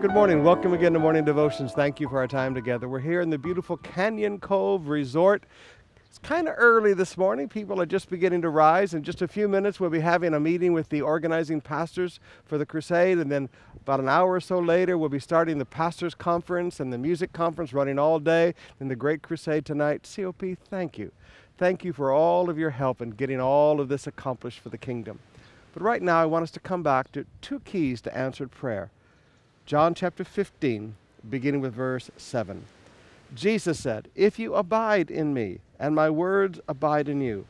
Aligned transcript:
Good 0.00 0.12
morning. 0.12 0.44
Welcome 0.44 0.74
again 0.74 0.92
to 0.92 1.00
Morning 1.00 1.24
Devotions. 1.24 1.72
Thank 1.72 1.98
you 1.98 2.08
for 2.08 2.18
our 2.18 2.28
time 2.28 2.54
together. 2.54 2.88
We're 2.88 3.00
here 3.00 3.20
in 3.20 3.30
the 3.30 3.36
beautiful 3.36 3.76
Canyon 3.78 4.38
Cove 4.38 4.86
Resort. 4.86 5.42
It's 6.08 6.18
kind 6.18 6.46
of 6.46 6.54
early 6.56 6.94
this 6.94 7.16
morning. 7.16 7.48
People 7.48 7.82
are 7.82 7.86
just 7.86 8.08
beginning 8.08 8.42
to 8.42 8.48
rise. 8.48 8.94
In 8.94 9.02
just 9.02 9.22
a 9.22 9.26
few 9.26 9.48
minutes, 9.48 9.80
we'll 9.80 9.90
be 9.90 9.98
having 9.98 10.34
a 10.34 10.40
meeting 10.40 10.72
with 10.72 10.88
the 10.90 11.00
organizing 11.00 11.60
pastors 11.60 12.20
for 12.44 12.58
the 12.58 12.64
crusade. 12.64 13.18
And 13.18 13.28
then 13.28 13.48
about 13.74 13.98
an 13.98 14.08
hour 14.08 14.34
or 14.34 14.40
so 14.40 14.60
later, 14.60 14.96
we'll 14.96 15.08
be 15.08 15.18
starting 15.18 15.58
the 15.58 15.64
pastors' 15.64 16.14
conference 16.14 16.78
and 16.78 16.92
the 16.92 16.98
music 16.98 17.32
conference 17.32 17.72
running 17.72 17.98
all 17.98 18.20
day 18.20 18.54
in 18.78 18.86
the 18.86 18.94
great 18.94 19.20
crusade 19.20 19.64
tonight. 19.64 20.08
COP, 20.14 20.44
thank 20.70 20.96
you. 20.96 21.10
Thank 21.58 21.84
you 21.84 21.92
for 21.92 22.12
all 22.12 22.48
of 22.48 22.56
your 22.56 22.70
help 22.70 23.02
in 23.02 23.10
getting 23.10 23.40
all 23.40 23.80
of 23.80 23.88
this 23.88 24.06
accomplished 24.06 24.60
for 24.60 24.68
the 24.68 24.78
kingdom. 24.78 25.18
But 25.74 25.82
right 25.82 26.02
now, 26.02 26.22
I 26.22 26.26
want 26.26 26.44
us 26.44 26.52
to 26.52 26.60
come 26.60 26.84
back 26.84 27.10
to 27.12 27.26
two 27.40 27.58
keys 27.58 28.00
to 28.02 28.16
answered 28.16 28.52
prayer. 28.52 28.92
John 29.68 29.92
chapter 29.92 30.24
15, 30.24 30.94
beginning 31.28 31.60
with 31.60 31.74
verse 31.74 32.10
7. 32.16 32.64
Jesus 33.34 33.78
said, 33.78 34.08
If 34.14 34.38
you 34.38 34.54
abide 34.54 35.10
in 35.10 35.34
me, 35.34 35.58
and 35.78 35.94
my 35.94 36.08
words 36.08 36.58
abide 36.66 37.06
in 37.06 37.20
you, 37.20 37.44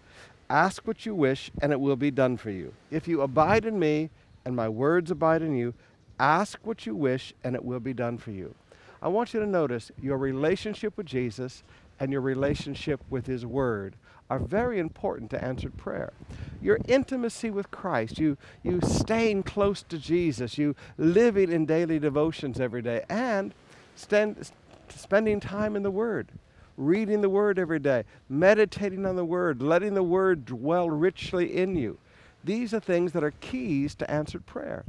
ask 0.51 0.85
what 0.85 1.07
you 1.07 1.15
wish, 1.15 1.53
and 1.63 1.71
it 1.71 1.79
will 1.79 1.95
be 1.95 2.11
done 2.11 2.37
for 2.37 2.51
you. 2.51 2.75
If 2.91 3.07
you 3.07 3.21
abide 3.23 3.65
in 3.65 3.79
me, 3.79 4.11
and 4.45 4.57
my 4.57 4.69
words 4.69 5.13
abide 5.13 5.43
in 5.43 5.57
you, 5.57 5.75
ask 6.19 6.59
what 6.65 6.87
you 6.87 6.97
wish, 6.97 7.35
and 7.45 7.55
it 7.55 7.65
will 7.65 7.79
be 7.79 7.95
done 7.95 8.19
for 8.19 8.33
you. 8.33 8.53
I 9.01 9.07
want 9.07 9.33
you 9.33 9.39
to 9.39 9.47
notice 9.47 9.93
your 10.03 10.19
relationship 10.19 10.97
with 10.97 11.07
Jesus 11.07 11.63
and 12.01 12.13
your 12.13 12.21
relationship 12.21 13.01
with 13.11 13.27
His 13.27 13.45
Word 13.45 13.97
are 14.31 14.39
very 14.39 14.79
important 14.79 15.31
to 15.31 15.43
answered 15.43 15.77
prayer. 15.77 16.13
Your 16.61 16.79
intimacy 16.87 17.51
with 17.51 17.71
Christ, 17.71 18.19
you, 18.19 18.37
you 18.63 18.81
staying 18.83 19.45
close 19.45 19.83
to 19.85 19.99
Jesus, 19.99 20.59
you 20.59 20.77
living 20.99 21.51
in 21.51 21.67
daily 21.67 21.99
devotions 21.99 22.61
every 22.61 22.83
day, 22.83 23.05
and 23.09 23.55
stand, 23.97 24.51
spending 24.89 25.41
time 25.41 25.77
in 25.77 25.83
the 25.83 25.91
Word, 25.91 26.29
reading 26.77 27.21
the 27.21 27.31
Word 27.31 27.59
every 27.59 27.79
day, 27.79 28.05
meditating 28.29 29.07
on 29.07 29.17
the 29.17 29.25
Word, 29.25 29.63
letting 29.63 29.95
the 29.95 30.03
Word 30.03 30.45
dwell 30.45 30.91
richly 30.91 31.57
in 31.57 31.75
you. 31.75 31.99
These 32.45 32.73
are 32.75 32.81
things 32.81 33.13
that 33.13 33.25
are 33.25 33.33
keys 33.41 33.95
to 33.97 34.11
answered 34.11 34.47
prayer. 34.47 34.85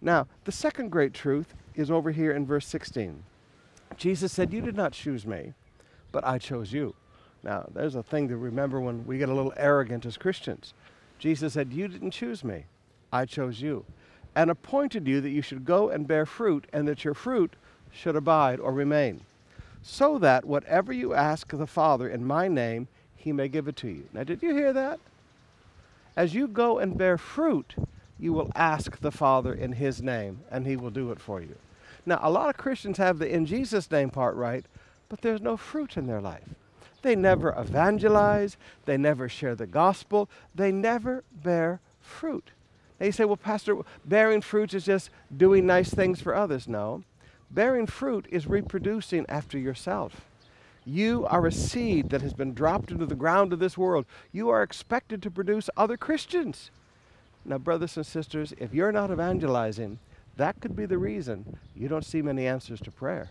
Now, 0.00 0.26
the 0.44 0.52
second 0.52 0.90
great 0.90 1.12
truth 1.12 1.54
is 1.74 1.90
over 1.90 2.10
here 2.10 2.32
in 2.32 2.46
verse 2.46 2.66
16. 2.66 3.22
Jesus 3.96 4.32
said, 4.32 4.52
You 4.52 4.60
did 4.60 4.76
not 4.76 4.92
choose 4.92 5.26
me, 5.26 5.52
but 6.12 6.24
I 6.24 6.38
chose 6.38 6.72
you. 6.72 6.94
Now, 7.42 7.66
there's 7.72 7.94
a 7.94 8.02
thing 8.02 8.28
to 8.28 8.36
remember 8.36 8.80
when 8.80 9.06
we 9.06 9.18
get 9.18 9.28
a 9.28 9.34
little 9.34 9.54
arrogant 9.56 10.04
as 10.04 10.16
Christians. 10.16 10.74
Jesus 11.18 11.54
said, 11.54 11.72
You 11.72 11.88
didn't 11.88 12.10
choose 12.10 12.44
me, 12.44 12.64
I 13.12 13.24
chose 13.24 13.60
you, 13.60 13.84
and 14.34 14.50
appointed 14.50 15.06
you 15.06 15.20
that 15.20 15.30
you 15.30 15.42
should 15.42 15.64
go 15.64 15.88
and 15.88 16.06
bear 16.06 16.26
fruit, 16.26 16.66
and 16.72 16.86
that 16.88 17.04
your 17.04 17.14
fruit 17.14 17.54
should 17.90 18.16
abide 18.16 18.60
or 18.60 18.72
remain, 18.72 19.22
so 19.82 20.18
that 20.18 20.44
whatever 20.44 20.92
you 20.92 21.14
ask 21.14 21.48
the 21.50 21.66
Father 21.66 22.08
in 22.08 22.24
my 22.24 22.48
name, 22.48 22.88
he 23.16 23.32
may 23.32 23.48
give 23.48 23.68
it 23.68 23.76
to 23.76 23.88
you. 23.88 24.04
Now, 24.12 24.24
did 24.24 24.42
you 24.42 24.54
hear 24.54 24.72
that? 24.72 25.00
As 26.16 26.34
you 26.34 26.48
go 26.48 26.78
and 26.78 26.98
bear 26.98 27.16
fruit, 27.16 27.74
you 28.18 28.32
will 28.32 28.50
ask 28.54 28.98
the 29.00 29.10
Father 29.10 29.54
in 29.54 29.72
his 29.72 30.02
name, 30.02 30.40
and 30.50 30.66
he 30.66 30.76
will 30.76 30.90
do 30.90 31.10
it 31.10 31.20
for 31.20 31.40
you. 31.40 31.56
Now, 32.04 32.18
a 32.22 32.30
lot 32.30 32.50
of 32.50 32.56
Christians 32.56 32.98
have 32.98 33.18
the 33.18 33.28
in 33.28 33.46
Jesus' 33.46 33.90
name 33.90 34.10
part 34.10 34.36
right, 34.36 34.64
but 35.10 35.20
there's 35.20 35.42
no 35.42 35.58
fruit 35.58 35.98
in 35.98 36.06
their 36.06 36.22
life. 36.22 36.48
They 37.02 37.14
never 37.14 37.54
evangelize. 37.58 38.56
They 38.86 38.96
never 38.96 39.28
share 39.28 39.54
the 39.54 39.66
gospel. 39.66 40.30
They 40.54 40.72
never 40.72 41.24
bear 41.30 41.80
fruit. 42.00 42.52
They 42.98 43.10
say, 43.10 43.24
well, 43.24 43.36
Pastor, 43.36 43.76
bearing 44.04 44.40
fruit 44.40 44.72
is 44.72 44.84
just 44.84 45.10
doing 45.34 45.66
nice 45.66 45.90
things 45.90 46.20
for 46.20 46.34
others. 46.34 46.68
No. 46.68 47.02
Bearing 47.50 47.86
fruit 47.86 48.26
is 48.30 48.46
reproducing 48.46 49.26
after 49.28 49.58
yourself. 49.58 50.22
You 50.84 51.26
are 51.26 51.46
a 51.46 51.52
seed 51.52 52.10
that 52.10 52.22
has 52.22 52.34
been 52.34 52.54
dropped 52.54 52.90
into 52.90 53.06
the 53.06 53.14
ground 53.14 53.52
of 53.52 53.58
this 53.58 53.76
world. 53.76 54.06
You 54.32 54.48
are 54.50 54.62
expected 54.62 55.22
to 55.22 55.30
produce 55.30 55.68
other 55.76 55.96
Christians. 55.96 56.70
Now, 57.44 57.58
brothers 57.58 57.96
and 57.96 58.06
sisters, 58.06 58.52
if 58.58 58.74
you're 58.74 58.92
not 58.92 59.10
evangelizing, 59.10 59.98
that 60.36 60.60
could 60.60 60.76
be 60.76 60.86
the 60.86 60.98
reason 60.98 61.58
you 61.74 61.88
don't 61.88 62.04
see 62.04 62.22
many 62.22 62.46
answers 62.46 62.80
to 62.80 62.90
prayer. 62.90 63.30